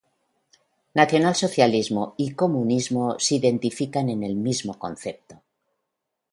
[0.95, 5.43] Nacionalsocialismo y comunismo se identifican en el mismo concepto.